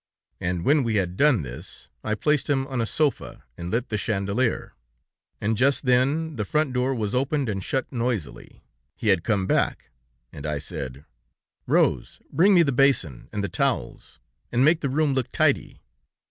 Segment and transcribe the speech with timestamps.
[0.39, 3.99] And when we had done this, I placed him on a sofa, and lit the
[3.99, 4.71] chandeliers,
[5.39, 8.63] and just then the front door was opened and shut noisily.
[8.95, 9.91] He had come back,
[10.33, 11.05] and I said:
[11.67, 14.19] Rose, bring me the basin and the towels,
[14.51, 15.83] and make the room look tidy.